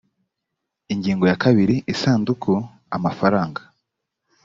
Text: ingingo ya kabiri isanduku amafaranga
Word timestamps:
ingingo 0.93 1.23
ya 1.31 1.39
kabiri 1.43 1.75
isanduku 1.93 2.51
amafaranga 2.95 3.61